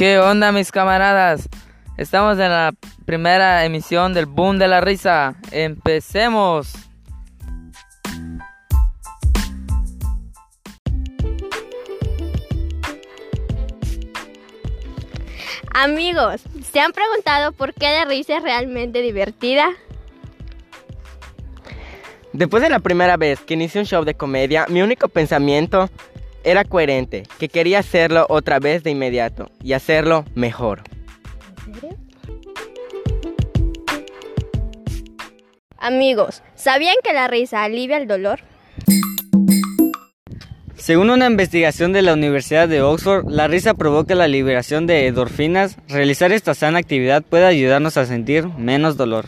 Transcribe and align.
¿Qué 0.00 0.18
onda 0.18 0.50
mis 0.50 0.72
camaradas? 0.72 1.46
Estamos 1.98 2.38
en 2.38 2.48
la 2.48 2.72
primera 3.04 3.66
emisión 3.66 4.14
del 4.14 4.24
Boom 4.24 4.58
de 4.58 4.66
la 4.66 4.80
Risa. 4.80 5.34
Empecemos. 5.50 6.72
Amigos, 15.74 16.40
¿se 16.72 16.80
han 16.80 16.92
preguntado 16.92 17.52
por 17.52 17.74
qué 17.74 17.92
la 17.92 18.06
risa 18.06 18.38
es 18.38 18.42
realmente 18.42 19.02
divertida? 19.02 19.68
Después 22.32 22.62
de 22.62 22.70
la 22.70 22.78
primera 22.78 23.18
vez 23.18 23.40
que 23.40 23.52
inicié 23.52 23.82
un 23.82 23.86
show 23.86 24.04
de 24.04 24.14
comedia, 24.14 24.64
mi 24.70 24.80
único 24.80 25.08
pensamiento 25.08 25.90
era 26.44 26.64
coherente, 26.64 27.24
que 27.38 27.48
quería 27.48 27.80
hacerlo 27.80 28.26
otra 28.28 28.58
vez 28.58 28.82
de 28.82 28.90
inmediato 28.90 29.50
y 29.62 29.72
hacerlo 29.72 30.24
mejor. 30.34 30.82
Amigos, 35.78 36.42
¿sabían 36.54 36.96
que 37.02 37.12
la 37.12 37.26
risa 37.26 37.64
alivia 37.64 37.96
el 37.96 38.06
dolor? 38.06 38.40
Según 40.76 41.10
una 41.10 41.26
investigación 41.26 41.92
de 41.92 42.02
la 42.02 42.14
Universidad 42.14 42.68
de 42.68 42.82
Oxford, 42.82 43.26
la 43.28 43.48
risa 43.48 43.74
provoca 43.74 44.14
la 44.14 44.28
liberación 44.28 44.86
de 44.86 45.06
endorfinas. 45.06 45.76
Realizar 45.88 46.32
esta 46.32 46.54
sana 46.54 46.78
actividad 46.78 47.22
puede 47.22 47.46
ayudarnos 47.46 47.96
a 47.96 48.06
sentir 48.06 48.46
menos 48.48 48.96
dolor. 48.96 49.26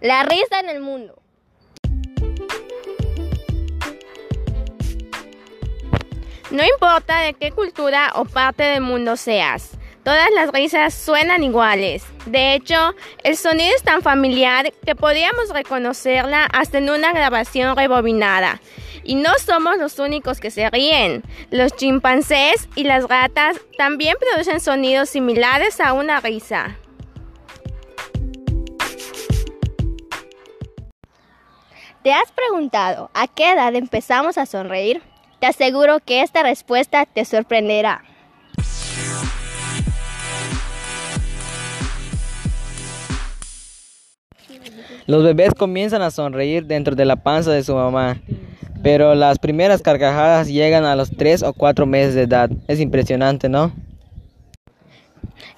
La 0.00 0.22
risa 0.22 0.60
en 0.60 0.68
el 0.68 0.80
mundo. 0.80 1.20
No 6.50 6.64
importa 6.64 7.20
de 7.20 7.34
qué 7.34 7.52
cultura 7.52 8.10
o 8.14 8.24
parte 8.24 8.62
del 8.62 8.80
mundo 8.80 9.18
seas, 9.18 9.76
todas 10.02 10.30
las 10.34 10.50
risas 10.50 10.94
suenan 10.94 11.44
iguales. 11.44 12.06
De 12.24 12.54
hecho, 12.54 12.94
el 13.22 13.36
sonido 13.36 13.74
es 13.76 13.82
tan 13.82 14.00
familiar 14.00 14.72
que 14.86 14.94
podríamos 14.94 15.50
reconocerla 15.50 16.44
hasta 16.44 16.78
en 16.78 16.88
una 16.88 17.12
grabación 17.12 17.76
rebobinada. 17.76 18.62
Y 19.04 19.16
no 19.16 19.30
somos 19.44 19.76
los 19.76 19.98
únicos 19.98 20.40
que 20.40 20.50
se 20.50 20.70
ríen. 20.70 21.22
Los 21.50 21.76
chimpancés 21.76 22.66
y 22.74 22.84
las 22.84 23.06
gatas 23.06 23.60
también 23.76 24.16
producen 24.18 24.60
sonidos 24.60 25.10
similares 25.10 25.80
a 25.82 25.92
una 25.92 26.20
risa. 26.20 26.78
¿Te 32.02 32.14
has 32.14 32.32
preguntado 32.32 33.10
a 33.12 33.26
qué 33.26 33.52
edad 33.52 33.74
empezamos 33.74 34.38
a 34.38 34.46
sonreír? 34.46 35.02
Te 35.40 35.46
aseguro 35.46 36.00
que 36.00 36.22
esta 36.22 36.42
respuesta 36.42 37.06
te 37.06 37.24
sorprenderá. 37.24 38.02
Los 45.06 45.24
bebés 45.24 45.54
comienzan 45.54 46.02
a 46.02 46.10
sonreír 46.10 46.66
dentro 46.66 46.94
de 46.94 47.04
la 47.04 47.16
panza 47.16 47.50
de 47.52 47.62
su 47.64 47.74
mamá, 47.74 48.20
pero 48.82 49.14
las 49.14 49.38
primeras 49.38 49.80
carcajadas 49.80 50.48
llegan 50.48 50.84
a 50.84 50.96
los 50.96 51.10
3 51.10 51.44
o 51.44 51.52
4 51.52 51.86
meses 51.86 52.14
de 52.14 52.22
edad. 52.22 52.50
Es 52.66 52.80
impresionante, 52.80 53.48
¿no? 53.48 53.72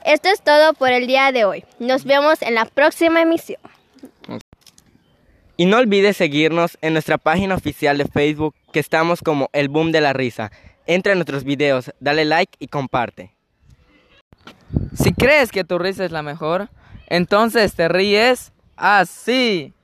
Esto 0.05 0.29
es 0.29 0.43
todo 0.43 0.73
por 0.75 0.93
el 0.93 1.07
día 1.07 1.33
de 1.33 1.45
hoy. 1.45 1.65
Nos 1.79 2.05
vemos 2.05 2.43
en 2.43 2.55
la 2.55 2.67
próxima 2.67 3.23
emisión. 3.23 3.61
Y 5.57 5.67
no 5.67 5.79
olvides 5.79 6.17
seguirnos 6.17 6.79
en 6.81 6.93
nuestra 6.93 7.19
página 7.19 7.55
oficial 7.55 7.99
de 7.99 8.07
Facebook, 8.07 8.55
que 8.73 8.81
estamos 8.81 9.21
como 9.21 9.49
El 9.53 9.69
Boom 9.69 9.93
de 9.93 10.01
la 10.01 10.13
Risa. 10.13 10.51
Entra 10.87 11.13
en 11.13 11.19
nuestros 11.19 11.45
videos, 11.45 11.93
dale 12.01 12.25
like 12.25 12.57
y 12.59 12.69
comparte. 12.69 13.35
Si 14.95 15.13
crees 15.13 15.51
que 15.51 15.65
tu 15.65 15.79
risa 15.79 16.05
es 16.05 16.13
la 16.13 16.23
mejor, 16.23 16.69
entonces 17.07 17.75
te 17.75 17.89
ríes 17.89 18.53
así. 18.77 19.75